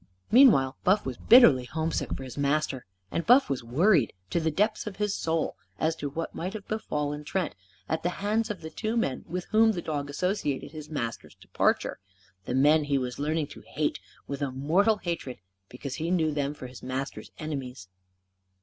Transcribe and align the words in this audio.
Meanwhile, 0.31 0.77
Buff 0.83 1.05
was 1.05 1.17
bitterly 1.19 1.65
homesick 1.65 2.15
for 2.15 2.23
his 2.23 2.35
master. 2.35 2.87
And 3.11 3.23
Buff 3.27 3.51
was 3.51 3.63
worried, 3.63 4.13
to 4.31 4.39
the 4.39 4.49
depths 4.49 4.87
of 4.87 4.95
his 4.95 5.13
soul, 5.13 5.55
as 5.79 5.95
to 5.97 6.09
what 6.09 6.33
might 6.33 6.53
have 6.53 6.67
befallen 6.67 7.23
Trent 7.23 7.53
at 7.87 8.01
the 8.01 8.09
hands 8.17 8.49
of 8.49 8.61
the 8.61 8.71
two 8.71 8.97
men 8.97 9.23
with 9.27 9.45
whom 9.51 9.73
the 9.73 9.79
dog 9.83 10.09
associated 10.09 10.71
his 10.71 10.89
master's 10.89 11.35
departure 11.35 11.99
the 12.45 12.55
men 12.55 12.85
he 12.85 12.97
was 12.97 13.19
learning 13.19 13.45
to 13.49 13.61
hate 13.61 13.99
with 14.27 14.41
a 14.41 14.49
mortal 14.49 14.97
hatred 14.97 15.37
because 15.69 15.93
he 16.01 16.09
knew 16.09 16.31
them 16.33 16.55
for 16.55 16.65
his 16.65 16.81
master's 16.81 17.29
enemies. 17.37 17.87